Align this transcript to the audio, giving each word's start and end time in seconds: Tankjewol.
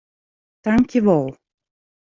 Tankjewol. 0.63 1.27